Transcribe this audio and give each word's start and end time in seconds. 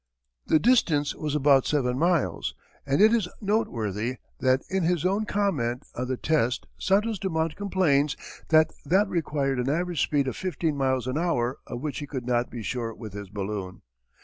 The 0.47 0.57
distance 0.57 1.13
was 1.15 1.35
about 1.35 1.67
seven 1.67 1.99
miles, 1.99 2.55
and 2.87 2.99
it 2.99 3.13
is 3.13 3.29
noteworthy 3.39 4.15
that 4.39 4.63
in 4.67 4.81
his 4.81 5.05
own 5.05 5.25
comment 5.25 5.85
on 5.93 6.07
the 6.07 6.17
test 6.17 6.65
Santos 6.79 7.19
Dumont 7.19 7.55
complains 7.55 8.17
that 8.49 8.71
that 8.83 9.07
required 9.07 9.59
an 9.59 9.69
average 9.69 10.01
speed 10.01 10.27
of 10.27 10.35
fifteen 10.35 10.75
miles 10.75 11.05
an 11.05 11.19
hour 11.19 11.59
of 11.67 11.81
which 11.81 11.99
he 11.99 12.07
could 12.07 12.25
not 12.25 12.49
be 12.49 12.63
sure 12.63 12.95
with 12.95 13.13
his 13.13 13.29
balloon. 13.29 13.83